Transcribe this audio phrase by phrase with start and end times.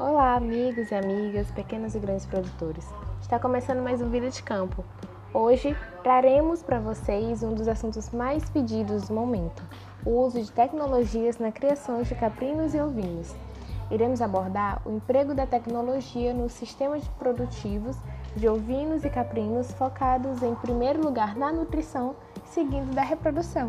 [0.00, 2.88] Olá, amigos e amigas, pequenos e grandes produtores.
[3.20, 4.82] Está começando mais um Vida de Campo.
[5.34, 9.62] Hoje traremos para vocês um dos assuntos mais pedidos do momento:
[10.06, 13.36] o uso de tecnologias na criação de caprinos e ovinos.
[13.90, 17.94] Iremos abordar o emprego da tecnologia nos sistemas produtivos
[18.34, 23.68] de ovinos e caprinos, focados em primeiro lugar na nutrição, seguindo da reprodução.